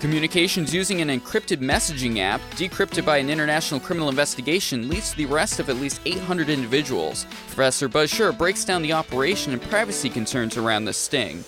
Communications 0.00 0.72
using 0.72 1.02
an 1.02 1.08
encrypted 1.08 1.58
messaging 1.58 2.20
app, 2.20 2.40
decrypted 2.52 3.04
by 3.04 3.18
an 3.18 3.28
international 3.28 3.78
criminal 3.78 4.08
investigation, 4.08 4.88
leads 4.88 5.10
to 5.10 5.16
the 5.18 5.26
arrest 5.26 5.60
of 5.60 5.68
at 5.68 5.76
least 5.76 6.00
800 6.06 6.48
individuals. 6.48 7.26
Professor 7.48 7.86
Buzz 7.86 8.10
Scherr 8.10 8.36
breaks 8.36 8.64
down 8.64 8.80
the 8.80 8.94
operation 8.94 9.52
and 9.52 9.60
privacy 9.60 10.08
concerns 10.08 10.56
around 10.56 10.86
this 10.86 10.96
sting. 10.96 11.44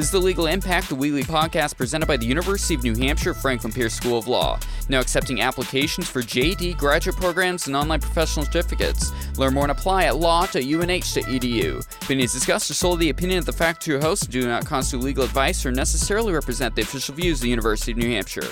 This 0.00 0.06
is 0.06 0.12
the 0.12 0.18
Legal 0.18 0.46
Impact, 0.46 0.88
the 0.88 0.94
weekly 0.94 1.24
podcast 1.24 1.76
presented 1.76 2.06
by 2.06 2.16
the 2.16 2.24
University 2.24 2.74
of 2.74 2.82
New 2.82 2.96
Hampshire 2.96 3.34
Franklin 3.34 3.70
Pierce 3.70 3.92
School 3.92 4.16
of 4.16 4.28
Law, 4.28 4.58
now 4.88 4.98
accepting 4.98 5.42
applications 5.42 6.08
for 6.08 6.22
JD 6.22 6.78
graduate 6.78 7.16
programs 7.16 7.66
and 7.66 7.76
online 7.76 8.00
professional 8.00 8.46
certificates. 8.46 9.12
Learn 9.36 9.52
more 9.52 9.64
and 9.64 9.72
apply 9.72 10.04
at 10.04 10.16
law.unh.edu. 10.16 12.02
Opinions 12.02 12.32
discussed 12.32 12.70
are 12.70 12.74
solely 12.74 12.96
the 12.96 13.10
opinion 13.10 13.40
of 13.40 13.44
the 13.44 13.52
faculty 13.52 13.92
or 13.92 14.00
host 14.00 14.22
and 14.22 14.32
do 14.32 14.48
not 14.48 14.64
constitute 14.64 15.04
legal 15.04 15.22
advice 15.22 15.66
or 15.66 15.70
necessarily 15.70 16.32
represent 16.32 16.74
the 16.74 16.80
official 16.80 17.14
views 17.14 17.40
of 17.40 17.42
the 17.42 17.50
University 17.50 17.92
of 17.92 17.98
New 17.98 18.08
Hampshire. 18.08 18.48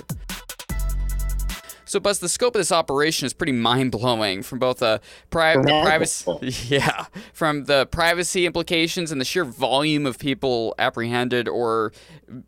So, 1.88 1.98
Buzz, 1.98 2.18
the 2.18 2.28
scope 2.28 2.54
of 2.54 2.60
this 2.60 2.70
operation 2.70 3.24
is 3.24 3.32
pretty 3.32 3.52
mind 3.52 3.92
blowing 3.92 4.42
from 4.42 4.58
both 4.58 4.82
a 4.82 5.00
pri- 5.30 5.56
privacy, 5.56 6.30
yeah, 6.68 7.06
from 7.32 7.64
the 7.64 7.86
privacy 7.86 8.44
implications 8.44 9.10
and 9.10 9.18
the 9.18 9.24
sheer 9.24 9.46
volume 9.46 10.04
of 10.04 10.18
people 10.18 10.74
apprehended 10.78 11.48
or 11.48 11.94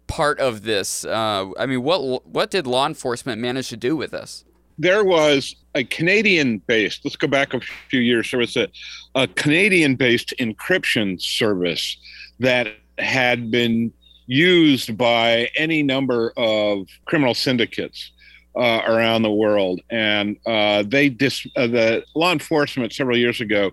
part 0.06 0.38
of 0.40 0.64
this. 0.64 1.06
Uh, 1.06 1.52
I 1.58 1.64
mean, 1.64 1.82
what 1.82 2.26
what 2.26 2.50
did 2.50 2.66
law 2.66 2.86
enforcement 2.86 3.40
manage 3.40 3.70
to 3.70 3.78
do 3.78 3.96
with 3.96 4.10
this? 4.10 4.44
There 4.78 5.06
was 5.06 5.56
a 5.74 5.84
Canadian-based. 5.84 7.00
Let's 7.02 7.16
go 7.16 7.26
back 7.26 7.54
a 7.54 7.60
few 7.88 8.00
years. 8.00 8.30
There 8.30 8.40
was 8.40 8.58
a, 8.58 8.68
a 9.14 9.26
Canadian-based 9.26 10.34
encryption 10.38 11.18
service 11.20 11.96
that 12.40 12.68
had 12.98 13.50
been 13.50 13.90
used 14.26 14.98
by 14.98 15.48
any 15.56 15.82
number 15.82 16.34
of 16.36 16.88
criminal 17.06 17.34
syndicates 17.34 18.12
uh, 18.56 18.82
around 18.86 19.22
the 19.22 19.30
world, 19.30 19.80
and 19.90 20.36
uh, 20.46 20.82
they 20.86 21.08
dis 21.08 21.46
uh, 21.56 21.66
the 21.66 22.04
law 22.14 22.32
enforcement 22.32 22.92
several 22.92 23.16
years 23.16 23.40
ago 23.40 23.70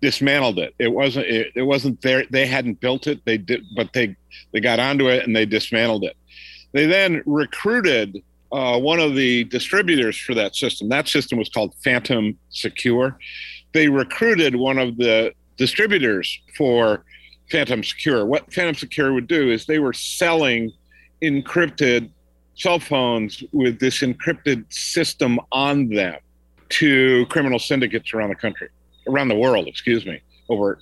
dismantled 0.00 0.58
it. 0.58 0.74
It 0.78 0.88
wasn't 0.88 1.26
it, 1.26 1.52
it 1.54 1.62
wasn't 1.62 2.00
there. 2.02 2.24
They 2.30 2.46
hadn't 2.46 2.80
built 2.80 3.06
it. 3.06 3.24
They 3.24 3.38
did, 3.38 3.64
but 3.76 3.92
they 3.92 4.16
they 4.52 4.60
got 4.60 4.80
onto 4.80 5.08
it 5.08 5.24
and 5.24 5.34
they 5.34 5.46
dismantled 5.46 6.04
it. 6.04 6.16
They 6.72 6.86
then 6.86 7.22
recruited 7.24 8.22
uh, 8.52 8.78
one 8.78 9.00
of 9.00 9.14
the 9.14 9.44
distributors 9.44 10.18
for 10.18 10.34
that 10.34 10.54
system. 10.54 10.88
That 10.88 11.08
system 11.08 11.38
was 11.38 11.48
called 11.48 11.74
Phantom 11.82 12.38
Secure. 12.50 13.18
They 13.72 13.88
recruited 13.88 14.56
one 14.56 14.78
of 14.78 14.96
the 14.96 15.32
distributors 15.56 16.38
for 16.56 17.04
Phantom 17.50 17.82
Secure. 17.82 18.26
What 18.26 18.52
Phantom 18.52 18.74
Secure 18.74 19.12
would 19.12 19.26
do 19.26 19.50
is 19.50 19.66
they 19.66 19.78
were 19.78 19.92
selling 19.92 20.72
encrypted 21.22 22.10
cell 22.56 22.78
phones 22.78 23.44
with 23.52 23.78
this 23.78 24.00
encrypted 24.00 24.64
system 24.72 25.38
on 25.52 25.88
them 25.88 26.18
to 26.68 27.26
criminal 27.26 27.58
syndicates 27.58 28.12
around 28.12 28.30
the 28.30 28.34
country, 28.36 28.68
around 29.08 29.28
the 29.28 29.36
world, 29.36 29.68
excuse 29.68 30.04
me, 30.04 30.20
over 30.48 30.80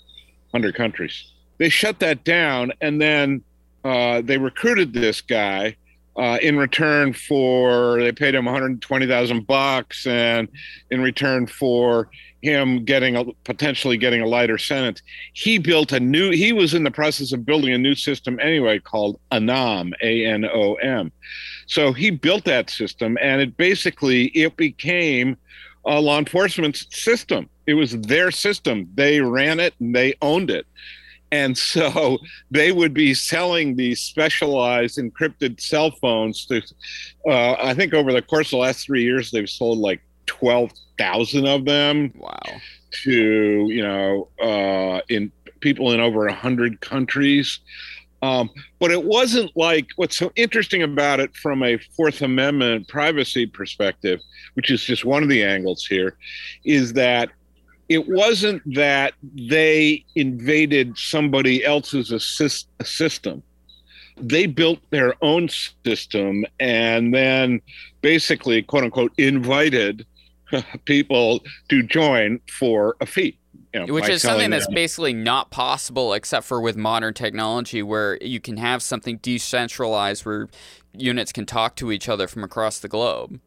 100 0.50 0.74
countries. 0.74 1.32
They 1.58 1.68
shut 1.68 1.98
that 2.00 2.24
down 2.24 2.72
and 2.80 3.00
then 3.00 3.42
uh, 3.84 4.22
they 4.22 4.38
recruited 4.38 4.92
this 4.92 5.20
guy 5.20 5.76
uh, 6.16 6.38
in 6.40 6.56
return 6.56 7.12
for 7.12 7.98
they 7.98 8.12
paid 8.12 8.34
him 8.34 8.44
120,000 8.44 9.46
bucks 9.46 10.06
and 10.06 10.48
in 10.90 11.00
return 11.00 11.46
for 11.46 12.08
him 12.42 12.84
getting 12.84 13.16
a 13.16 13.24
potentially 13.44 13.96
getting 13.96 14.20
a 14.20 14.26
lighter 14.26 14.58
sentence. 14.58 15.02
He 15.32 15.58
built 15.58 15.92
a 15.92 16.00
new 16.00 16.30
he 16.30 16.52
was 16.52 16.74
in 16.74 16.84
the 16.84 16.90
process 16.90 17.32
of 17.32 17.44
building 17.44 17.72
a 17.72 17.78
new 17.78 17.94
system 17.94 18.38
anyway 18.40 18.78
called 18.78 19.18
anom 19.32 19.92
a-n-o-m 20.02 21.10
so 21.66 21.92
he 21.92 22.10
built 22.10 22.44
that 22.44 22.70
system 22.70 23.16
and 23.20 23.40
it 23.40 23.56
basically 23.56 24.26
it 24.26 24.56
became 24.56 25.36
a 25.86 26.00
law 26.00 26.18
enforcement 26.18 26.76
system. 26.90 27.48
It 27.66 27.74
was 27.74 27.92
their 27.92 28.30
system. 28.30 28.88
They 28.94 29.20
ran 29.20 29.60
it 29.60 29.74
and 29.80 29.94
they 29.94 30.14
owned 30.22 30.50
it 30.50 30.66
and 31.34 31.58
so 31.58 32.18
they 32.52 32.70
would 32.70 32.94
be 32.94 33.12
selling 33.12 33.74
these 33.74 34.00
specialized 34.00 34.98
encrypted 34.98 35.60
cell 35.60 35.90
phones 35.90 36.46
to, 36.46 36.62
uh, 37.28 37.54
I 37.54 37.74
think 37.74 37.92
over 37.92 38.12
the 38.12 38.22
course 38.22 38.48
of 38.48 38.52
the 38.52 38.56
last 38.58 38.86
three 38.86 39.02
years, 39.02 39.32
they've 39.32 39.50
sold 39.50 39.78
like 39.78 40.00
12,000 40.26 41.46
of 41.46 41.64
them. 41.64 42.12
Wow. 42.16 42.40
To, 43.02 43.66
you 43.68 43.82
know, 43.82 44.28
uh, 44.40 45.00
in 45.08 45.32
people 45.58 45.90
in 45.90 45.98
over 45.98 46.24
100 46.26 46.80
countries. 46.80 47.58
Um, 48.22 48.48
but 48.78 48.92
it 48.92 49.04
wasn't 49.04 49.50
like 49.56 49.88
what's 49.96 50.16
so 50.16 50.30
interesting 50.36 50.84
about 50.84 51.18
it 51.18 51.34
from 51.36 51.64
a 51.64 51.78
Fourth 51.96 52.22
Amendment 52.22 52.86
privacy 52.86 53.44
perspective, 53.44 54.20
which 54.54 54.70
is 54.70 54.84
just 54.84 55.04
one 55.04 55.24
of 55.24 55.28
the 55.28 55.42
angles 55.42 55.84
here, 55.84 56.16
is 56.64 56.92
that 56.92 57.30
it 57.88 58.08
wasn't 58.08 58.62
that 58.74 59.14
they 59.22 60.04
invaded 60.14 60.96
somebody 60.96 61.64
else's 61.64 62.10
assist, 62.10 62.68
system. 62.82 63.42
They 64.16 64.46
built 64.46 64.78
their 64.90 65.14
own 65.22 65.48
system 65.84 66.46
and 66.60 67.12
then 67.12 67.60
basically, 68.00 68.62
quote 68.62 68.84
unquote, 68.84 69.12
invited 69.18 70.06
people 70.84 71.40
to 71.68 71.82
join 71.82 72.40
for 72.48 72.96
a 73.00 73.06
fee. 73.06 73.38
You 73.72 73.86
know, 73.86 73.92
Which 73.92 74.08
is 74.08 74.22
something 74.22 74.50
that's 74.50 74.66
them. 74.66 74.74
basically 74.74 75.12
not 75.12 75.50
possible 75.50 76.12
except 76.12 76.46
for 76.46 76.60
with 76.60 76.76
modern 76.76 77.12
technology 77.12 77.82
where 77.82 78.18
you 78.22 78.38
can 78.38 78.56
have 78.56 78.82
something 78.82 79.16
decentralized 79.16 80.24
where 80.24 80.48
units 80.92 81.32
can 81.32 81.44
talk 81.44 81.74
to 81.76 81.90
each 81.90 82.08
other 82.08 82.28
from 82.28 82.44
across 82.44 82.78
the 82.78 82.88
globe. 82.88 83.40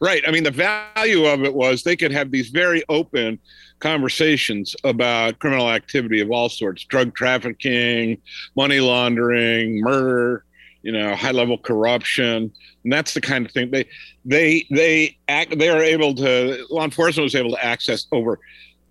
Right. 0.00 0.22
I 0.26 0.30
mean, 0.30 0.44
the 0.44 0.50
value 0.50 1.24
of 1.26 1.44
it 1.44 1.54
was 1.54 1.82
they 1.82 1.96
could 1.96 2.12
have 2.12 2.30
these 2.30 2.50
very 2.50 2.84
open 2.88 3.38
conversations 3.78 4.76
about 4.84 5.38
criminal 5.38 5.70
activity 5.70 6.20
of 6.20 6.30
all 6.30 6.48
sorts 6.48 6.84
drug 6.84 7.14
trafficking, 7.14 8.18
money 8.56 8.80
laundering, 8.80 9.80
murder, 9.80 10.44
you 10.82 10.92
know, 10.92 11.14
high 11.14 11.32
level 11.32 11.58
corruption. 11.58 12.52
And 12.84 12.92
that's 12.92 13.14
the 13.14 13.20
kind 13.20 13.46
of 13.46 13.52
thing 13.52 13.70
they, 13.70 13.86
they, 14.24 14.66
they 14.70 15.16
act, 15.28 15.58
they 15.58 15.68
are 15.68 15.82
able 15.82 16.14
to, 16.14 16.66
law 16.70 16.84
enforcement 16.84 17.24
was 17.24 17.34
able 17.34 17.50
to 17.50 17.64
access 17.64 18.06
over 18.12 18.38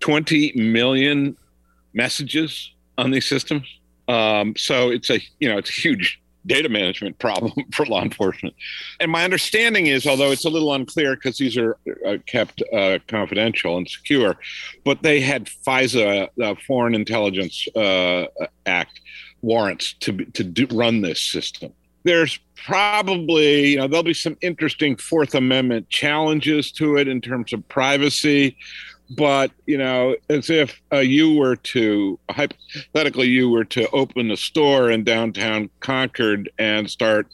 20 0.00 0.52
million 0.56 1.36
messages 1.94 2.74
on 2.98 3.10
these 3.10 3.26
systems. 3.26 3.66
Um, 4.08 4.54
so 4.56 4.90
it's 4.90 5.10
a, 5.10 5.20
you 5.40 5.48
know, 5.48 5.58
it's 5.58 5.70
a 5.70 5.80
huge 5.80 6.20
data 6.46 6.68
management 6.68 7.18
problem 7.18 7.52
for 7.72 7.86
law 7.86 8.02
enforcement. 8.02 8.54
And 9.00 9.10
my 9.10 9.24
understanding 9.24 9.86
is, 9.86 10.06
although 10.06 10.30
it's 10.30 10.44
a 10.44 10.50
little 10.50 10.72
unclear 10.72 11.14
because 11.14 11.38
these 11.38 11.56
are 11.56 11.76
uh, 12.06 12.18
kept 12.26 12.62
uh, 12.72 12.98
confidential 13.08 13.76
and 13.76 13.88
secure, 13.88 14.36
but 14.84 15.02
they 15.02 15.20
had 15.20 15.46
FISA, 15.46 16.28
uh, 16.42 16.54
Foreign 16.66 16.94
Intelligence 16.94 17.66
uh, 17.76 18.26
Act 18.66 19.00
warrants 19.42 19.94
to 20.00 20.12
to 20.12 20.42
do, 20.42 20.66
run 20.72 21.02
this 21.02 21.20
system. 21.20 21.72
There's 22.04 22.38
probably, 22.54 23.70
you 23.70 23.76
know, 23.76 23.88
there'll 23.88 24.02
be 24.02 24.14
some 24.14 24.36
interesting 24.40 24.96
Fourth 24.96 25.34
Amendment 25.34 25.88
challenges 25.88 26.72
to 26.72 26.96
it 26.96 27.08
in 27.08 27.20
terms 27.20 27.52
of 27.52 27.68
privacy 27.68 28.56
but 29.10 29.50
you 29.66 29.78
know 29.78 30.16
as 30.28 30.50
if 30.50 30.80
uh, 30.92 30.98
you 30.98 31.34
were 31.34 31.56
to 31.56 32.18
hypothetically 32.30 33.28
you 33.28 33.48
were 33.48 33.64
to 33.64 33.88
open 33.90 34.30
a 34.30 34.36
store 34.36 34.90
in 34.90 35.04
downtown 35.04 35.70
concord 35.80 36.50
and 36.58 36.90
start 36.90 37.28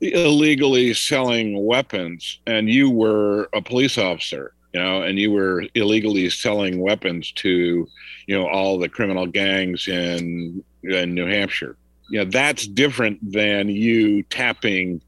illegally 0.00 0.92
selling 0.92 1.64
weapons 1.64 2.40
and 2.46 2.68
you 2.68 2.90
were 2.90 3.48
a 3.54 3.62
police 3.62 3.96
officer 3.96 4.52
you 4.74 4.80
know 4.80 5.02
and 5.02 5.18
you 5.18 5.30
were 5.32 5.64
illegally 5.74 6.28
selling 6.28 6.80
weapons 6.80 7.32
to 7.32 7.88
you 8.26 8.38
know 8.38 8.46
all 8.48 8.78
the 8.78 8.88
criminal 8.88 9.26
gangs 9.26 9.88
in 9.88 10.62
in 10.82 11.14
new 11.14 11.26
hampshire. 11.26 11.76
You 12.10 12.20
know 12.20 12.30
that's 12.30 12.66
different 12.66 13.18
than 13.32 13.68
you 13.68 14.22
tapping 14.24 15.00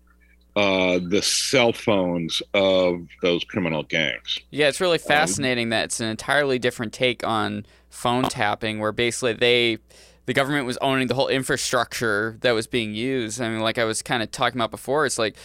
uh, 0.59 0.99
the 1.01 1.23
cell 1.23 1.73
phones 1.73 2.43
of 2.53 3.07
those 3.23 3.45
criminal 3.45 3.85
gangs. 3.85 4.41
Yeah, 4.51 4.67
it's 4.67 4.81
really 4.81 4.99
um, 4.99 5.05
fascinating 5.07 5.67
um, 5.67 5.71
that 5.71 5.85
it's 5.85 6.01
an 6.01 6.09
entirely 6.09 6.59
different 6.59 6.93
take 6.93 7.25
on 7.25 7.65
phone 7.91 8.25
tapping, 8.25 8.81
where 8.81 8.91
basically 8.91 9.35
they, 9.35 9.79
the 10.27 10.35
government 10.35 10.67
was 10.67 10.77
owning 10.79 11.07
the 11.07 11.15
whole 11.15 11.29
infrastructure 11.29 12.39
that 12.41 12.53
was 12.53 12.67
being 12.67 12.93
used. 12.93 13.41
I 13.41 13.49
mean, 13.49 13.61
like 13.61 13.79
I 13.79 13.85
was 13.85 14.03
kind 14.03 14.21
of 14.21 14.33
talking 14.33 14.59
about 14.59 14.73
before, 14.73 15.07
it's 15.07 15.17
like 15.17 15.37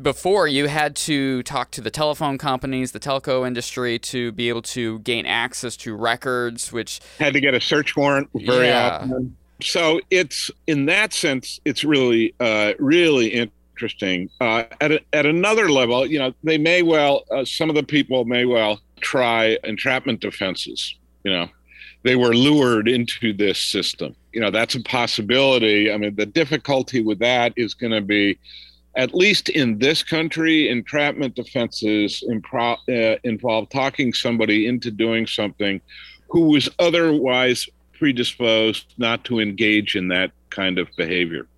before 0.00 0.46
you 0.46 0.68
had 0.68 0.94
to 0.96 1.42
talk 1.42 1.72
to 1.72 1.80
the 1.80 1.90
telephone 1.90 2.38
companies, 2.38 2.92
the 2.92 3.00
telco 3.00 3.44
industry 3.44 3.98
to 3.98 4.30
be 4.30 4.48
able 4.48 4.62
to 4.62 5.00
gain 5.00 5.26
access 5.26 5.76
to 5.78 5.96
records, 5.96 6.72
which 6.72 7.00
had 7.18 7.32
to 7.32 7.40
get 7.40 7.54
a 7.54 7.60
search 7.60 7.96
warrant 7.96 8.28
very 8.36 8.68
yeah. 8.68 9.00
often. 9.02 9.36
So 9.60 10.00
it's 10.12 10.48
in 10.68 10.86
that 10.86 11.12
sense, 11.12 11.60
it's 11.64 11.82
really, 11.82 12.34
uh, 12.38 12.74
really 12.78 13.26
interesting 13.26 13.63
interesting. 13.74 14.30
Uh, 14.40 14.64
at, 14.80 14.92
a, 14.92 15.00
at 15.12 15.26
another 15.26 15.68
level, 15.70 16.06
you 16.06 16.18
know, 16.18 16.32
they 16.44 16.58
may 16.58 16.82
well, 16.82 17.24
uh, 17.30 17.44
some 17.44 17.68
of 17.68 17.74
the 17.74 17.82
people 17.82 18.24
may 18.24 18.44
well 18.44 18.80
try 19.00 19.58
entrapment 19.64 20.20
defenses. 20.20 20.96
You 21.24 21.32
know, 21.32 21.48
they 22.04 22.16
were 22.16 22.34
lured 22.34 22.88
into 22.88 23.32
this 23.32 23.60
system. 23.60 24.14
You 24.32 24.40
know, 24.40 24.50
that's 24.50 24.74
a 24.74 24.82
possibility. 24.82 25.92
I 25.92 25.96
mean, 25.96 26.14
the 26.14 26.26
difficulty 26.26 27.02
with 27.02 27.18
that 27.18 27.52
is 27.56 27.74
going 27.74 27.92
to 27.92 28.00
be 28.00 28.38
at 28.96 29.12
least 29.12 29.48
in 29.48 29.78
this 29.78 30.04
country, 30.04 30.68
entrapment 30.68 31.34
defenses 31.34 32.22
impro- 32.30 32.78
uh, 32.88 33.18
involve 33.24 33.68
talking 33.70 34.12
somebody 34.12 34.68
into 34.68 34.92
doing 34.92 35.26
something 35.26 35.80
who 36.28 36.50
was 36.50 36.68
otherwise 36.78 37.68
predisposed 37.98 38.94
not 38.96 39.24
to 39.24 39.40
engage 39.40 39.96
in 39.96 40.06
that 40.08 40.30
kind 40.50 40.78
of 40.78 40.88
behavior. 40.96 41.48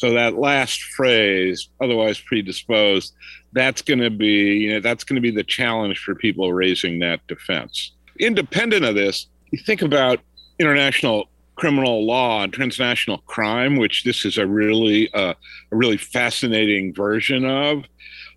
So 0.00 0.14
that 0.14 0.36
last 0.36 0.82
phrase, 0.82 1.68
otherwise 1.78 2.18
predisposed, 2.18 3.12
that's 3.52 3.82
going 3.82 3.98
to 3.98 4.08
be 4.08 4.56
you 4.60 4.72
know, 4.72 4.80
that's 4.80 5.04
going 5.04 5.16
to 5.16 5.20
be 5.20 5.30
the 5.30 5.44
challenge 5.44 5.98
for 5.98 6.14
people 6.14 6.54
raising 6.54 7.00
that 7.00 7.20
defense. 7.26 7.92
Independent 8.18 8.86
of 8.86 8.94
this, 8.94 9.26
you 9.50 9.58
think 9.58 9.82
about 9.82 10.18
international 10.58 11.28
criminal 11.56 12.06
law 12.06 12.42
and 12.42 12.50
transnational 12.50 13.18
crime, 13.26 13.76
which 13.76 14.04
this 14.04 14.24
is 14.24 14.38
a 14.38 14.46
really 14.46 15.12
uh, 15.12 15.34
a 15.70 15.76
really 15.76 15.98
fascinating 15.98 16.94
version 16.94 17.44
of, 17.44 17.84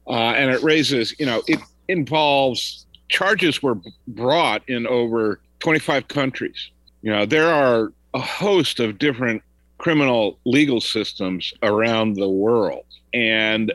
uh, 0.07 0.33
and 0.35 0.51
it 0.51 0.61
raises 0.63 1.17
you 1.17 1.25
know 1.25 1.41
it 1.47 1.61
involves 1.87 2.85
charges 3.07 3.63
were 3.63 3.77
brought 4.09 4.67
in 4.67 4.85
over 4.85 5.39
25 5.59 6.09
countries. 6.09 6.71
You 7.03 7.11
know 7.13 7.25
there 7.25 7.47
are 7.47 7.93
a 8.13 8.19
host 8.19 8.81
of 8.81 8.99
different 8.99 9.41
criminal 9.83 10.39
legal 10.45 10.79
systems 10.79 11.53
around 11.61 12.15
the 12.15 12.29
world, 12.29 12.85
and 13.13 13.73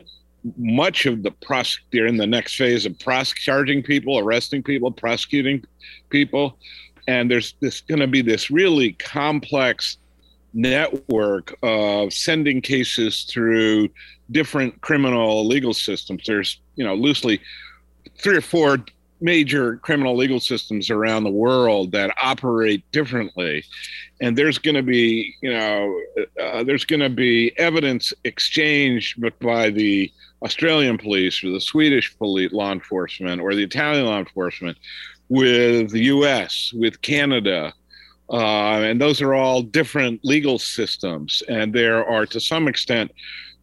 much 0.57 1.05
of 1.05 1.21
the 1.21 1.29
prosec 1.29 1.77
they're 1.91 2.07
in 2.07 2.17
the 2.17 2.25
next 2.25 2.55
phase 2.55 2.87
of 2.87 2.93
prosec 2.93 3.35
charging 3.35 3.83
people, 3.83 4.17
arresting 4.17 4.63
people, 4.63 4.89
prosecuting 4.91 5.63
people. 6.09 6.57
And 7.07 7.29
there's 7.29 7.53
this 7.59 7.81
going 7.81 7.99
to 7.99 8.07
be 8.07 8.23
this 8.23 8.49
really 8.49 8.93
complex 8.93 9.97
network 10.55 11.55
of 11.61 12.11
sending 12.11 12.59
cases 12.59 13.25
through 13.31 13.89
different 14.31 14.81
criminal 14.81 15.47
legal 15.47 15.75
systems. 15.75 16.23
There's 16.25 16.59
you 16.75 16.83
know 16.83 16.95
loosely 16.95 17.39
three 18.17 18.37
or 18.37 18.41
four 18.41 18.83
major 19.21 19.77
criminal 19.77 20.15
legal 20.15 20.39
systems 20.39 20.89
around 20.89 21.23
the 21.23 21.31
world 21.31 21.91
that 21.91 22.15
operate 22.21 22.83
differently 22.91 23.63
and 24.21 24.37
there's 24.37 24.57
going 24.57 24.75
to 24.75 24.83
be 24.83 25.35
you 25.41 25.51
know 25.51 25.99
uh, 26.41 26.63
there's 26.63 26.85
going 26.85 26.99
to 26.99 27.09
be 27.09 27.51
evidence 27.57 28.13
exchanged 28.23 29.21
by 29.39 29.69
the 29.69 30.11
australian 30.43 30.97
police 30.97 31.43
or 31.43 31.49
the 31.49 31.59
swedish 31.59 32.17
police 32.17 32.51
law 32.53 32.71
enforcement 32.71 33.41
or 33.41 33.53
the 33.53 33.63
italian 33.63 34.05
law 34.05 34.19
enforcement 34.19 34.77
with 35.29 35.91
the 35.91 36.05
US, 36.05 36.73
with 36.73 37.01
Canada. 37.01 37.73
Uh, 38.31 38.81
and 38.81 38.99
those 38.99 39.21
are 39.21 39.33
all 39.33 39.61
different 39.61 40.19
legal 40.23 40.59
systems. 40.59 41.41
And 41.47 41.73
there 41.73 42.05
are, 42.05 42.25
to 42.27 42.39
some 42.39 42.67
extent, 42.67 43.11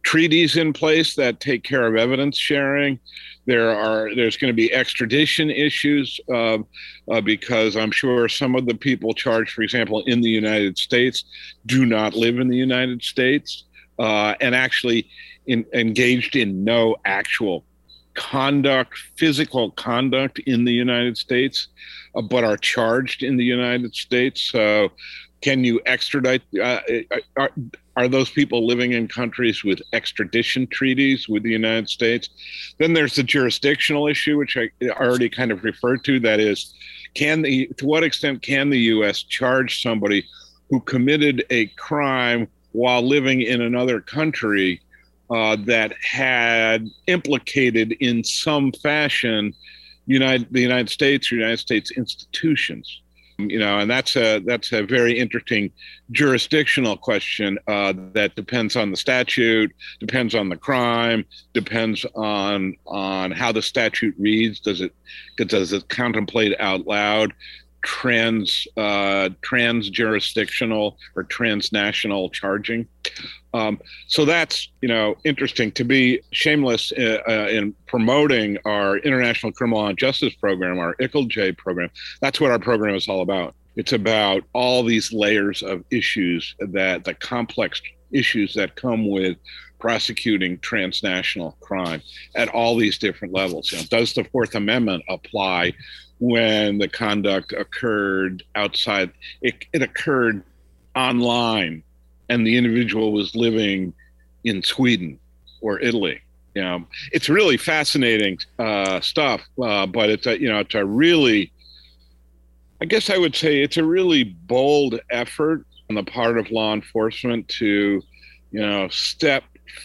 treaties 0.07 0.55
in 0.55 0.71
place 0.71 1.15
that 1.15 1.41
take 1.41 1.63
care 1.63 1.85
of 1.85 1.97
evidence 1.97 2.37
sharing. 2.37 2.97
There 3.45 3.71
are 3.71 4.15
there's 4.15 4.37
going 4.37 4.53
to 4.53 4.55
be 4.55 4.73
extradition 4.73 5.49
issues 5.49 6.17
uh, 6.33 6.59
uh, 7.11 7.19
because 7.19 7.75
I'm 7.75 7.91
sure 7.91 8.29
some 8.29 8.55
of 8.55 8.67
the 8.67 8.73
people 8.73 9.13
charged, 9.13 9.51
for 9.51 9.63
example, 9.63 10.03
in 10.05 10.21
the 10.21 10.29
United 10.29 10.77
States, 10.77 11.25
do 11.65 11.85
not 11.85 12.13
live 12.13 12.39
in 12.39 12.47
the 12.47 12.55
United 12.55 13.03
States 13.03 13.65
uh, 13.99 14.33
and 14.39 14.55
actually 14.55 15.09
in, 15.45 15.65
engaged 15.73 16.37
in 16.37 16.63
no 16.63 16.95
actual 17.03 17.65
conduct, 18.13 18.97
physical 19.17 19.71
conduct 19.71 20.39
in 20.39 20.63
the 20.63 20.71
United 20.71 21.17
States, 21.17 21.67
uh, 22.15 22.21
but 22.21 22.45
are 22.45 22.57
charged 22.57 23.23
in 23.23 23.35
the 23.35 23.43
United 23.43 23.93
States. 23.93 24.41
So, 24.41 24.89
can 25.41 25.63
you 25.63 25.79
extradite? 25.85 26.41
Uh, 26.55 26.79
uh, 27.11 27.17
are, 27.37 27.51
are 27.95 28.07
those 28.07 28.29
people 28.29 28.65
living 28.65 28.93
in 28.93 29.07
countries 29.07 29.63
with 29.63 29.81
extradition 29.93 30.67
treaties 30.67 31.27
with 31.29 31.43
the 31.43 31.51
United 31.51 31.89
States? 31.89 32.29
Then 32.79 32.93
there's 32.93 33.15
the 33.15 33.23
jurisdictional 33.23 34.07
issue, 34.07 34.37
which 34.37 34.57
I 34.57 34.69
already 34.89 35.29
kind 35.29 35.51
of 35.51 35.63
referred 35.63 36.03
to. 36.05 36.19
That 36.19 36.39
is, 36.39 36.73
can 37.13 37.41
the 37.41 37.67
to 37.77 37.85
what 37.85 38.03
extent 38.03 38.41
can 38.41 38.69
the 38.69 38.79
U.S. 38.79 39.23
charge 39.23 39.81
somebody 39.81 40.25
who 40.69 40.79
committed 40.81 41.45
a 41.49 41.67
crime 41.77 42.47
while 42.71 43.01
living 43.01 43.41
in 43.41 43.61
another 43.61 44.01
country? 44.01 44.81
uh, 45.29 45.57
that 45.65 45.93
had 46.01 46.87
implicated 47.07 47.93
in 47.99 48.23
some 48.23 48.71
fashion 48.71 49.53
United, 50.05 50.47
the 50.51 50.61
United 50.61 50.89
States 50.89 51.31
or 51.31 51.35
United 51.35 51.57
States 51.57 51.91
institutions. 51.91 53.01
You 53.39 53.59
know, 53.59 53.77
and 53.77 53.89
that's 53.89 54.15
a 54.15 54.39
that's 54.39 54.71
a 54.73 54.81
very 54.81 55.17
interesting 55.17 55.71
jurisdictional 56.11 56.97
question 56.97 57.59
uh, 57.67 57.93
that 58.13 58.35
depends 58.35 58.75
on 58.75 58.89
the 58.89 58.97
statute, 58.97 59.71
depends 59.99 60.33
on 60.33 60.49
the 60.49 60.57
crime, 60.57 61.23
depends 61.53 62.03
on 62.15 62.75
on 62.87 63.31
how 63.31 63.51
the 63.51 63.61
statute 63.61 64.15
reads. 64.17 64.59
Does 64.59 64.81
it 64.81 64.91
does 65.37 65.71
it 65.71 65.87
contemplate 65.89 66.59
out 66.59 66.87
loud? 66.87 67.33
trans 67.83 68.67
uh, 68.75 69.29
trans 69.41 69.89
jurisdictional 69.89 70.97
or 71.15 71.23
transnational 71.23 72.29
charging. 72.29 72.87
Um, 73.53 73.79
so 74.07 74.25
that's 74.25 74.69
you 74.81 74.87
know 74.87 75.15
interesting 75.23 75.71
to 75.73 75.83
be 75.83 76.21
shameless 76.31 76.91
uh, 76.97 77.19
uh, 77.27 77.47
in 77.49 77.73
promoting 77.87 78.57
our 78.65 78.97
international 78.97 79.51
criminal 79.51 79.93
justice 79.93 80.33
program, 80.35 80.79
our 80.79 80.95
ICLJ 80.95 81.57
program. 81.57 81.89
That's 82.21 82.39
what 82.39 82.51
our 82.51 82.59
program 82.59 82.95
is 82.95 83.07
all 83.07 83.21
about. 83.21 83.55
It's 83.75 83.93
about 83.93 84.43
all 84.53 84.83
these 84.83 85.13
layers 85.13 85.61
of 85.61 85.83
issues 85.91 86.55
that 86.59 87.03
the 87.03 87.13
complex 87.13 87.81
issues 88.11 88.53
that 88.55 88.75
come 88.75 89.09
with 89.09 89.37
prosecuting 89.79 90.57
transnational 90.59 91.55
crime 91.59 92.01
at 92.35 92.49
all 92.49 92.75
these 92.75 92.97
different 92.97 93.33
levels. 93.33 93.71
You 93.71 93.77
know, 93.77 93.83
does 93.89 94.13
the 94.13 94.23
Fourth 94.23 94.55
Amendment 94.55 95.03
apply 95.07 95.73
when 96.19 96.77
the 96.77 96.87
conduct 96.87 97.53
occurred 97.53 98.43
outside. 98.55 99.11
It, 99.41 99.65
it 99.73 99.81
occurred 99.81 100.43
online, 100.95 101.83
and 102.29 102.45
the 102.45 102.57
individual 102.57 103.11
was 103.11 103.35
living 103.35 103.93
in 104.43 104.61
Sweden 104.63 105.19
or 105.61 105.79
Italy. 105.79 106.21
You 106.55 106.63
know, 106.63 106.87
it's 107.11 107.29
really 107.29 107.57
fascinating 107.57 108.39
uh, 108.57 108.99
stuff, 108.99 109.41
uh, 109.61 109.85
but 109.85 110.09
it's 110.09 110.25
a, 110.25 110.39
you 110.39 110.49
know 110.49 110.59
it's 110.59 110.73
a 110.75 110.83
really, 110.83 111.51
I 112.81 112.85
guess 112.85 113.09
I 113.09 113.17
would 113.17 113.35
say 113.35 113.61
it's 113.61 113.77
a 113.77 113.83
really 113.83 114.23
bold 114.23 114.99
effort 115.11 115.65
on 115.89 115.95
the 115.95 116.03
part 116.03 116.37
of 116.37 116.49
law 116.49 116.73
enforcement 116.73 117.47
to, 117.47 118.01
you 118.51 118.59
know, 118.59 118.87
step 118.89 119.43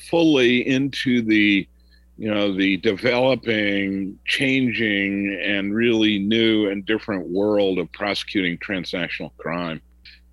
fully 0.08 0.66
into 0.66 1.22
the 1.22 1.68
you 2.16 2.32
know 2.32 2.54
the 2.54 2.76
developing 2.78 4.18
changing 4.26 5.38
and 5.42 5.74
really 5.74 6.18
new 6.18 6.68
and 6.68 6.86
different 6.86 7.28
world 7.28 7.78
of 7.78 7.90
prosecuting 7.92 8.56
transnational 8.58 9.32
crime 9.38 9.80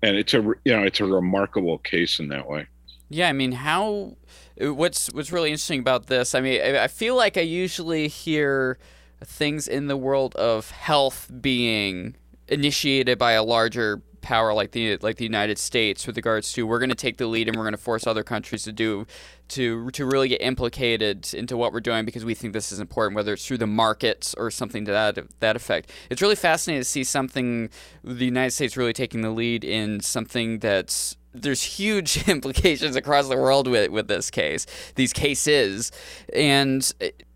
and 0.02 0.16
it's 0.16 0.34
a 0.34 0.38
you 0.38 0.76
know 0.76 0.82
it's 0.82 1.00
a 1.00 1.04
remarkable 1.04 1.78
case 1.78 2.18
in 2.18 2.28
that 2.28 2.48
way. 2.48 2.66
Yeah 3.08 3.28
i 3.28 3.32
mean 3.32 3.52
how 3.52 4.16
what's 4.60 5.08
what's 5.08 5.32
really 5.32 5.50
interesting 5.50 5.80
about 5.80 6.06
this 6.06 6.34
i 6.34 6.40
mean 6.40 6.60
i 6.76 6.86
feel 6.86 7.16
like 7.16 7.36
i 7.36 7.40
usually 7.40 8.06
hear 8.06 8.78
things 9.24 9.66
in 9.66 9.88
the 9.88 9.96
world 9.96 10.34
of 10.36 10.70
health 10.70 11.30
being 11.40 12.14
initiated 12.48 13.18
by 13.18 13.32
a 13.32 13.42
larger 13.42 14.02
power 14.20 14.52
like 14.52 14.72
the 14.72 14.96
like 14.98 15.16
the 15.16 15.24
United 15.24 15.58
States 15.58 16.06
with 16.06 16.16
regards 16.16 16.52
to 16.52 16.66
we're 16.66 16.78
going 16.78 16.90
to 16.90 16.94
take 16.94 17.16
the 17.16 17.26
lead 17.26 17.48
and 17.48 17.56
we're 17.56 17.64
going 17.64 17.72
to 17.72 17.78
force 17.78 18.06
other 18.06 18.22
countries 18.22 18.62
to 18.64 18.72
do 18.72 19.06
to 19.48 19.90
to 19.90 20.04
really 20.06 20.28
get 20.28 20.40
implicated 20.42 21.32
into 21.34 21.56
what 21.56 21.72
we're 21.72 21.80
doing 21.80 22.04
because 22.04 22.24
we 22.24 22.34
think 22.34 22.52
this 22.52 22.72
is 22.72 22.80
important 22.80 23.16
whether 23.16 23.32
it's 23.32 23.46
through 23.46 23.58
the 23.58 23.66
markets 23.66 24.34
or 24.38 24.50
something 24.50 24.84
to 24.84 24.92
that 24.92 25.18
that 25.40 25.56
effect. 25.56 25.90
It's 26.08 26.22
really 26.22 26.36
fascinating 26.36 26.80
to 26.80 26.88
see 26.88 27.04
something 27.04 27.70
the 28.04 28.24
United 28.24 28.52
States 28.52 28.76
really 28.76 28.92
taking 28.92 29.22
the 29.22 29.30
lead 29.30 29.64
in 29.64 30.00
something 30.00 30.58
that's 30.58 31.16
there's 31.32 31.62
huge 31.62 32.28
implications 32.28 32.96
across 32.96 33.28
the 33.28 33.36
world 33.36 33.66
with 33.68 33.90
with 33.90 34.08
this 34.08 34.30
case, 34.30 34.66
these 34.94 35.12
cases, 35.12 35.92
and 36.34 36.92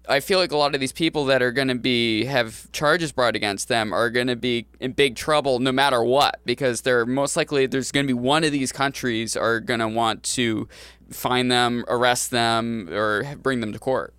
I 0.09 0.21
feel 0.21 0.39
like 0.39 0.53
a 0.53 0.57
lot 0.57 0.75
of 0.75 0.81
these 0.81 0.93
people 0.93 1.25
that 1.27 1.43
are 1.43 1.53
going 1.53 1.69
to 1.69 1.75
be 1.75 2.25
have 2.27 2.71
charges 2.73 3.11
brought 3.11 3.37
against 3.37 3.69
them 3.69 3.93
are 3.93 4.11
going 4.11 4.27
to 4.27 4.37
be 4.37 4.67
in 4.81 4.93
big 4.93 5.17
trouble 5.17 5.59
no 5.61 5.73
matter 5.73 6.03
what 6.03 6.41
because 6.45 6.83
they're 6.83 7.07
most 7.07 7.37
likely 7.37 7.67
there's 7.67 7.91
going 7.91 8.07
to 8.07 8.09
be 8.09 8.19
one 8.19 8.45
of 8.45 8.53
these 8.53 8.71
countries 8.71 9.37
are 9.37 9.61
going 9.61 9.81
to 9.81 9.89
want 9.89 10.23
to 10.23 10.69
find 11.11 11.51
them, 11.51 11.85
arrest 11.89 12.31
them, 12.31 12.89
or 12.93 13.35
bring 13.37 13.61
them 13.61 13.73
to 13.73 13.79
court. 13.79 14.13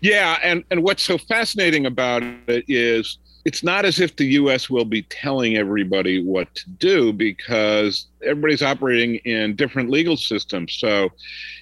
Yeah, 0.00 0.38
and 0.42 0.64
and 0.70 0.82
what's 0.82 1.02
so 1.02 1.18
fascinating 1.18 1.86
about 1.86 2.22
it 2.22 2.64
is 2.68 3.18
it's 3.48 3.62
not 3.62 3.86
as 3.86 3.98
if 3.98 4.14
the 4.16 4.26
US 4.42 4.68
will 4.68 4.84
be 4.84 5.00
telling 5.04 5.56
everybody 5.56 6.22
what 6.22 6.54
to 6.54 6.68
do 6.68 7.14
because 7.14 8.06
everybody's 8.22 8.60
operating 8.60 9.14
in 9.24 9.56
different 9.56 9.88
legal 9.88 10.18
systems. 10.18 10.74
So, 10.74 11.08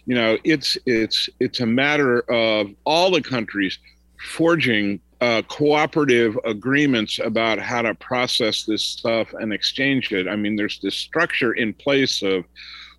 you 0.04 0.16
know, 0.16 0.36
it's 0.42 0.76
it's 0.84 1.28
it's 1.38 1.60
a 1.60 1.66
matter 1.66 2.22
of 2.28 2.70
all 2.84 3.12
the 3.12 3.22
countries 3.22 3.78
forging 4.18 4.98
uh, 5.20 5.42
cooperative 5.46 6.36
agreements 6.44 7.20
about 7.22 7.60
how 7.60 7.82
to 7.82 7.94
process 7.94 8.64
this 8.64 8.82
stuff 8.82 9.32
and 9.34 9.52
exchange 9.52 10.10
it. 10.10 10.26
I 10.26 10.34
mean, 10.34 10.56
there's 10.56 10.80
this 10.80 10.96
structure 10.96 11.52
in 11.52 11.72
place 11.72 12.20
of 12.20 12.44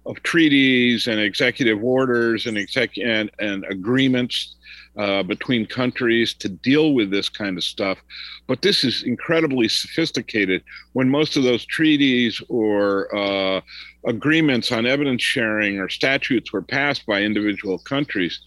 of 0.07 0.23
treaties 0.23 1.07
and 1.07 1.19
executive 1.19 1.83
orders 1.83 2.45
and 2.45 2.57
exec 2.57 2.97
and, 2.97 3.29
and 3.39 3.65
agreements 3.69 4.55
uh, 4.97 5.21
between 5.21 5.65
countries 5.65 6.33
to 6.33 6.49
deal 6.49 6.93
with 6.93 7.11
this 7.11 7.29
kind 7.29 7.57
of 7.57 7.63
stuff. 7.63 7.99
But 8.47 8.61
this 8.61 8.83
is 8.83 9.03
incredibly 9.03 9.67
sophisticated 9.67 10.63
when 10.93 11.09
most 11.09 11.37
of 11.37 11.43
those 11.43 11.65
treaties 11.65 12.41
or 12.49 13.15
uh, 13.15 13.61
agreements 14.07 14.71
on 14.71 14.85
evidence 14.85 15.21
sharing 15.21 15.77
or 15.77 15.89
statutes 15.89 16.51
were 16.51 16.61
passed 16.63 17.05
by 17.05 17.21
individual 17.21 17.77
countries. 17.77 18.39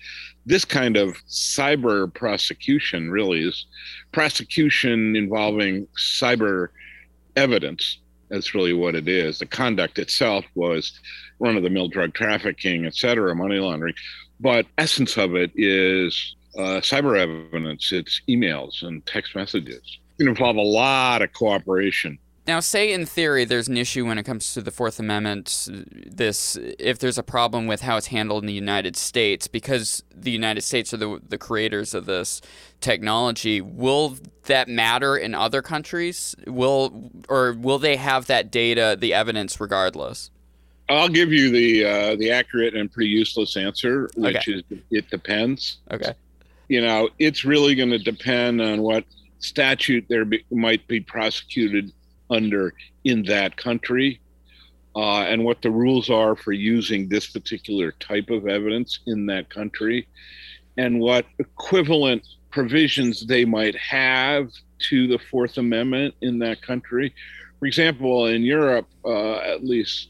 This 0.46 0.64
kind 0.64 0.96
of 0.96 1.14
cyber 1.28 2.12
prosecution 2.12 3.10
really 3.10 3.46
is 3.46 3.66
prosecution 4.10 5.14
involving 5.14 5.86
cyber 5.96 6.68
evidence. 7.36 7.98
That's 8.30 8.54
really 8.54 8.72
what 8.72 8.94
it 8.94 9.08
is. 9.08 9.38
The 9.38 9.46
conduct 9.46 9.98
itself 9.98 10.44
was 10.54 10.98
run 11.40 11.56
of 11.56 11.62
the 11.62 11.70
mill 11.70 11.88
drug 11.88 12.14
trafficking, 12.14 12.86
et 12.86 12.94
cetera, 12.94 13.34
money 13.34 13.58
laundering. 13.58 13.94
But 14.38 14.66
essence 14.78 15.16
of 15.16 15.34
it 15.34 15.50
is 15.54 16.34
uh, 16.56 16.80
cyber 16.80 17.18
evidence, 17.18 17.92
it's 17.92 18.22
emails 18.28 18.82
and 18.82 19.04
text 19.04 19.34
messages. 19.34 19.98
It 20.18 20.28
involve 20.28 20.56
a 20.56 20.62
lot 20.62 21.22
of 21.22 21.32
cooperation. 21.32 22.18
Now, 22.46 22.60
say 22.60 22.92
in 22.92 23.06
theory 23.06 23.44
there's 23.44 23.68
an 23.68 23.76
issue 23.76 24.06
when 24.06 24.18
it 24.18 24.24
comes 24.24 24.54
to 24.54 24.62
the 24.62 24.70
Fourth 24.70 24.98
Amendment, 24.98 25.68
this 26.06 26.56
if 26.78 26.98
there's 26.98 27.18
a 27.18 27.22
problem 27.22 27.66
with 27.66 27.82
how 27.82 27.96
it's 27.96 28.08
handled 28.08 28.42
in 28.42 28.46
the 28.46 28.52
United 28.52 28.96
States, 28.96 29.46
because 29.46 30.02
the 30.14 30.30
United 30.30 30.62
States 30.62 30.92
are 30.94 30.96
the, 30.96 31.20
the 31.28 31.38
creators 31.38 31.94
of 31.94 32.06
this 32.06 32.40
technology, 32.80 33.60
will 33.60 34.16
that 34.46 34.68
matter 34.68 35.16
in 35.16 35.34
other 35.34 35.62
countries? 35.62 36.34
Will 36.46 37.10
or 37.28 37.52
will 37.52 37.78
they 37.78 37.96
have 37.96 38.26
that 38.26 38.50
data, 38.50 38.96
the 38.98 39.12
evidence 39.14 39.60
regardless? 39.60 40.30
I'll 40.88 41.08
give 41.08 41.32
you 41.32 41.50
the 41.50 41.84
uh, 41.84 42.16
the 42.16 42.32
accurate 42.32 42.74
and 42.74 42.90
pretty 42.90 43.10
useless 43.10 43.56
answer, 43.56 44.10
which 44.16 44.36
okay. 44.36 44.52
is 44.52 44.62
it 44.90 45.08
depends. 45.10 45.78
Okay. 45.92 46.14
You 46.68 46.80
know, 46.80 47.10
it's 47.18 47.44
really 47.44 47.74
going 47.74 47.90
to 47.90 47.98
depend 47.98 48.60
on 48.60 48.82
what 48.82 49.04
statute 49.38 50.06
there 50.08 50.24
be, 50.24 50.44
might 50.50 50.86
be 50.88 51.00
prosecuted 51.00 51.92
under 52.30 52.74
in 53.04 53.22
that 53.24 53.56
country, 53.56 54.20
uh, 54.96 55.22
and 55.22 55.44
what 55.44 55.62
the 55.62 55.70
rules 55.70 56.10
are 56.10 56.34
for 56.36 56.52
using 56.52 57.08
this 57.08 57.28
particular 57.28 57.92
type 57.92 58.30
of 58.30 58.46
evidence 58.46 59.00
in 59.06 59.26
that 59.26 59.48
country, 59.50 60.08
and 60.76 61.00
what 61.00 61.26
equivalent 61.38 62.26
provisions 62.50 63.26
they 63.26 63.44
might 63.44 63.76
have 63.76 64.48
to 64.88 65.06
the 65.06 65.18
Fourth 65.30 65.58
Amendment 65.58 66.14
in 66.22 66.38
that 66.38 66.62
country. 66.62 67.14
For 67.58 67.66
example, 67.66 68.26
in 68.26 68.42
Europe, 68.42 68.88
uh, 69.04 69.36
at 69.36 69.64
least 69.64 70.08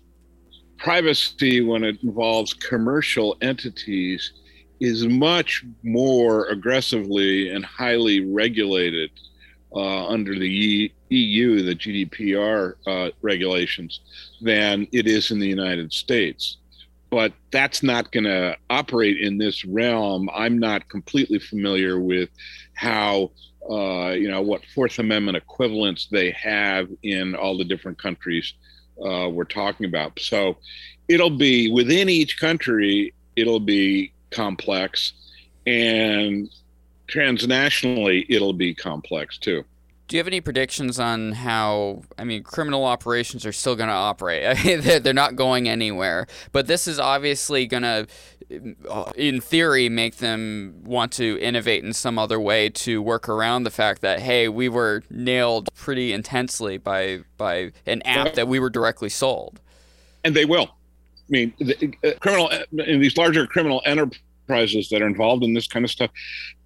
privacy 0.79 1.61
when 1.61 1.85
it 1.85 2.03
involves 2.03 2.55
commercial 2.55 3.37
entities 3.43 4.33
is 4.81 5.07
much 5.07 5.65
more 5.83 6.47
aggressively 6.47 7.51
and 7.51 7.65
highly 7.65 8.25
regulated 8.33 9.11
uh, 9.75 10.07
under 10.07 10.39
the 10.39 10.93
EU, 11.11 11.63
the 11.63 11.75
GDPR 11.75 12.75
uh, 12.87 13.11
regulations, 13.23 14.01
than 14.41 14.87
it 14.93 15.07
is 15.07 15.31
in 15.31 15.39
the 15.39 15.49
United 15.49 15.93
States. 15.93 16.57
But 17.11 17.33
that's 17.51 17.83
not 17.83 18.13
going 18.13 18.25
to 18.25 18.57
operate 18.69 19.19
in 19.19 19.39
this 19.39 19.65
realm. 19.65 20.31
I'm 20.33 20.59
not 20.59 20.89
completely 20.89 21.41
familiar 21.41 21.99
with 21.99 22.31
how, 22.75 23.33
uh, 23.69 24.11
you 24.11 24.31
know, 24.31 24.43
what 24.43 24.65
Fourth 24.75 24.99
Amendment 24.99 25.37
equivalents 25.37 26.09
they 26.11 26.31
have 26.33 26.89
in 27.03 27.35
all 27.35 27.59
the 27.59 27.65
different 27.65 28.01
countries 28.01 28.55
uh, 29.05 29.29
we're 29.29 29.45
talking 29.45 29.87
about. 29.87 30.19
So 30.21 30.57
it'll 31.09 31.37
be 31.37 31.71
within 31.73 32.09
each 32.09 32.39
country, 32.39 33.13
it'll 33.35 33.61
be 33.61 34.13
complex, 34.31 35.13
and 35.67 36.49
transnationally, 37.11 38.27
it'll 38.29 38.53
be 38.53 38.75
complex 38.75 39.39
too. 39.39 39.65
Do 40.11 40.17
you 40.17 40.19
have 40.19 40.27
any 40.27 40.41
predictions 40.41 40.99
on 40.99 41.31
how? 41.31 42.03
I 42.19 42.25
mean, 42.25 42.43
criminal 42.43 42.85
operations 42.85 43.47
are 43.47 43.53
still 43.53 43.77
going 43.77 43.91
to 43.91 43.95
operate. 43.95 44.83
they're 45.05 45.15
not 45.15 45.37
going 45.37 45.69
anywhere. 45.69 46.27
But 46.51 46.67
this 46.67 46.89
is 46.89 46.99
obviously 46.99 47.65
going 47.69 47.85
to, 47.85 48.09
in 49.15 49.41
theory, 49.41 49.89
make 49.89 50.17
them 50.17 50.81
want 50.83 51.13
to 51.13 51.39
innovate 51.41 51.85
in 51.85 51.93
some 51.93 52.19
other 52.19 52.41
way 52.41 52.71
to 52.71 53.01
work 53.01 53.29
around 53.29 53.63
the 53.63 53.71
fact 53.71 54.01
that 54.01 54.19
hey, 54.19 54.49
we 54.49 54.69
were 54.69 55.05
nailed 55.11 55.73
pretty 55.77 56.13
intensely 56.13 56.77
by 56.77 57.21
by 57.37 57.71
an 57.87 58.03
app 58.03 58.35
that 58.35 58.49
we 58.49 58.59
were 58.59 58.71
directly 58.71 59.11
sold. 59.11 59.61
And 60.25 60.35
they 60.35 60.45
will. 60.45 60.65
I 60.67 61.29
mean, 61.29 61.55
the, 61.61 61.95
uh, 62.05 62.19
criminal 62.19 62.51
in 62.73 63.01
these 63.01 63.17
larger 63.17 63.47
criminal 63.47 63.81
enterprises 63.87 64.89
that 64.89 65.03
are 65.03 65.07
involved 65.07 65.45
in 65.45 65.55
this 65.55 65.69
kind 65.69 65.85
of 65.85 65.91
stuff, 65.93 66.11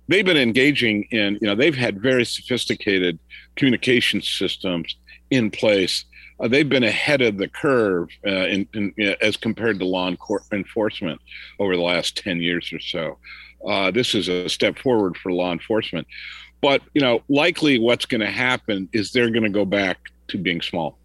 they've 0.08 0.24
been 0.24 0.36
engaging 0.36 1.04
in. 1.10 1.38
You 1.40 1.48
know, 1.48 1.54
they've 1.54 1.74
had 1.74 2.00
very 2.00 2.24
sophisticated 2.24 3.18
communication 3.56 4.20
systems 4.22 4.96
in 5.30 5.50
place. 5.50 6.04
Uh, 6.40 6.48
they've 6.48 6.68
been 6.68 6.84
ahead 6.84 7.22
of 7.22 7.38
the 7.38 7.48
curve 7.48 8.08
uh, 8.26 8.46
in, 8.46 8.68
in, 8.74 9.16
as 9.20 9.36
compared 9.36 9.78
to 9.78 9.84
law 9.84 10.08
enforcement 10.52 11.20
over 11.58 11.76
the 11.76 11.82
last 11.82 12.16
10 12.16 12.40
years 12.40 12.72
or 12.72 12.80
so. 12.80 13.18
Uh, 13.66 13.90
this 13.90 14.14
is 14.14 14.28
a 14.28 14.48
step 14.48 14.78
forward 14.78 15.16
for 15.16 15.32
law 15.32 15.52
enforcement. 15.52 16.06
But, 16.60 16.82
you 16.94 17.00
know, 17.00 17.22
likely 17.28 17.78
what's 17.78 18.06
going 18.06 18.20
to 18.20 18.30
happen 18.30 18.88
is 18.92 19.12
they're 19.12 19.30
going 19.30 19.44
to 19.44 19.50
go 19.50 19.64
back 19.64 19.98
to 20.28 20.38
being 20.38 20.60
small. 20.60 20.98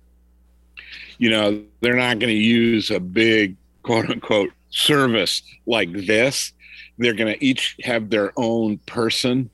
You 1.18 1.30
know, 1.30 1.64
they're 1.82 1.96
not 1.96 2.20
going 2.20 2.34
to 2.34 2.42
use 2.42 2.92
a 2.92 3.00
big 3.00 3.56
quote 3.84 4.10
unquote 4.10 4.52
service 4.70 5.44
like 5.66 5.92
this. 5.92 6.54
They're 7.00 7.16
going 7.16 7.34
to 7.34 7.44
each 7.44 7.78
have 7.84 8.10
their 8.10 8.32
own 8.38 8.78
person 8.86 9.50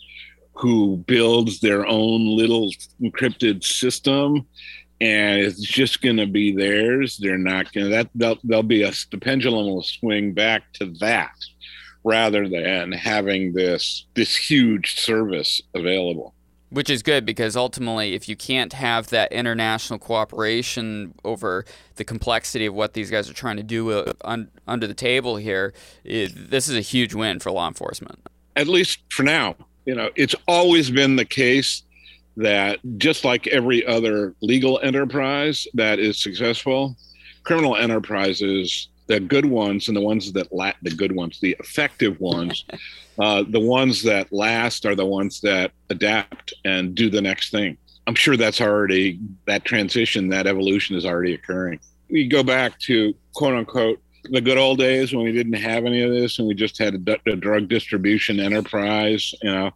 who 0.54 0.98
builds 0.98 1.60
their 1.60 1.86
own 1.86 2.36
little 2.36 2.72
encrypted 3.02 3.64
system 3.64 4.46
and 5.02 5.40
it's 5.40 5.62
just 5.62 6.02
going 6.02 6.18
to 6.18 6.28
be 6.28 6.56
theirs. 6.56 7.18
They're 7.18 7.38
not 7.38 7.72
going 7.74 7.86
to 7.86 7.92
that 7.92 8.10
they'll, 8.16 8.38
they'll 8.44 8.64
be 8.64 8.84
a 8.84 8.92
the 9.12 9.18
pendulum 9.18 9.68
will 9.68 9.84
swing 9.84 10.34
back 10.34 10.72
to 10.74 10.86
that 11.00 11.34
rather 12.04 12.48
than 12.48 12.92
having 12.92 13.54
this 13.54 14.06
this 14.16 14.36
huge 14.36 14.96
service 14.96 15.62
available 15.74 16.35
which 16.75 16.89
is 16.89 17.01
good 17.01 17.25
because 17.25 17.55
ultimately 17.55 18.13
if 18.13 18.27
you 18.27 18.36
can't 18.36 18.74
have 18.74 19.08
that 19.08 19.32
international 19.32 19.98
cooperation 19.98 21.13
over 21.24 21.63
the 21.96 22.03
complexity 22.03 22.65
of 22.65 22.74
what 22.74 22.94
these 22.94 23.10
guys 23.10 23.29
are 23.29 23.34
trying 23.34 23.55
to 23.55 23.63
do 23.63 23.91
uh, 23.91 24.12
un, 24.25 24.50
under 24.67 24.86
the 24.86 24.94
table 24.94 25.38
here 25.38 25.74
it, 26.03 26.34
this 26.50 26.67
is 26.67 26.75
a 26.75 26.82
huge 26.82 27.13
win 27.13 27.39
for 27.39 27.50
law 27.50 27.67
enforcement. 27.67 28.20
At 28.58 28.67
least 28.67 29.00
for 29.10 29.24
now. 29.24 29.55
You 29.86 29.96
know, 29.96 30.10
it's 30.15 30.36
always 30.48 30.89
been 30.89 31.15
the 31.15 31.25
case 31.25 31.84
that 32.38 32.79
just 32.98 33.24
like 33.24 33.48
every 33.48 33.86
other 33.86 34.36
legal 34.41 34.79
enterprise 34.84 35.67
that 35.75 36.00
is 36.00 36.22
successful, 36.22 36.98
criminal 37.44 37.77
enterprises, 37.77 38.89
the 39.07 39.19
good 39.19 39.45
ones 39.45 39.88
and 39.88 39.95
the 39.95 40.01
ones 40.01 40.31
that 40.33 40.51
la- 40.51 40.74
the 40.81 40.91
good 40.91 41.15
ones, 41.15 41.39
the 41.39 41.55
effective 41.59 42.19
ones, 42.19 42.65
uh, 43.19 43.43
the 43.47 43.59
ones 43.59 44.03
that 44.03 44.31
last 44.31 44.85
are 44.85 44.95
the 44.95 45.05
ones 45.05 45.41
that 45.41 45.71
adapt 45.89 46.53
and 46.63 46.95
do 46.95 47.09
the 47.09 47.21
next 47.21 47.51
thing. 47.51 47.77
I'm 48.07 48.15
sure 48.15 48.38
that's 48.38 48.62
already 48.62 49.19
that 49.47 49.65
transition, 49.65 50.29
that 50.29 50.47
evolution 50.47 50.95
is 50.95 51.05
already 51.05 51.33
occurring. 51.33 51.79
We 52.09 52.27
go 52.27 52.43
back 52.43 52.79
to 52.81 53.15
quote 53.33 53.55
unquote 53.55 54.00
the 54.31 54.41
good 54.41 54.57
old 54.57 54.79
days 54.79 55.13
when 55.13 55.24
we 55.24 55.31
didn't 55.31 55.53
have 55.53 55.85
any 55.85 56.01
of 56.01 56.12
this 56.12 56.39
and 56.39 56.47
we 56.47 56.53
just 56.53 56.77
had 56.77 56.95
a, 56.95 57.31
a 57.31 57.35
drug 57.35 57.67
distribution 57.67 58.39
enterprise, 58.39 59.33
you 59.41 59.51
know, 59.51 59.71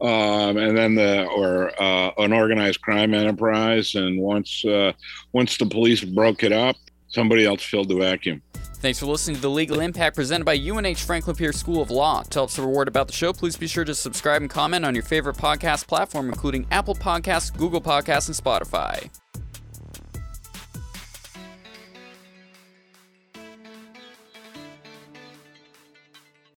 um, 0.00 0.56
and 0.56 0.76
then 0.76 0.94
the 0.94 1.26
or 1.26 1.70
uh, 1.80 2.10
an 2.18 2.32
organized 2.32 2.80
crime 2.80 3.14
enterprise. 3.14 3.94
And 3.94 4.20
once 4.20 4.64
uh, 4.64 4.92
once 5.32 5.56
the 5.56 5.66
police 5.66 6.02
broke 6.02 6.42
it 6.42 6.52
up, 6.52 6.76
somebody 7.08 7.44
else 7.44 7.62
filled 7.62 7.88
the 7.88 7.96
vacuum. 7.96 8.42
Thanks 8.84 8.98
for 8.98 9.06
listening 9.06 9.36
to 9.36 9.40
The 9.40 9.48
Legal 9.48 9.80
Impact 9.80 10.14
presented 10.14 10.44
by 10.44 10.58
UNH 10.58 10.96
Franklin 10.96 11.34
Pierce 11.34 11.56
School 11.56 11.80
of 11.80 11.90
Law. 11.90 12.22
To 12.22 12.40
help 12.40 12.50
spread 12.50 12.68
word 12.68 12.86
about 12.86 13.06
the 13.06 13.14
show, 13.14 13.32
please 13.32 13.56
be 13.56 13.66
sure 13.66 13.82
to 13.82 13.94
subscribe 13.94 14.42
and 14.42 14.50
comment 14.50 14.84
on 14.84 14.94
your 14.94 15.02
favorite 15.02 15.36
podcast 15.36 15.86
platform, 15.86 16.28
including 16.28 16.66
Apple 16.70 16.94
Podcasts, 16.94 17.56
Google 17.56 17.80
Podcasts, 17.80 18.26
and 18.26 18.36
Spotify. 18.36 19.08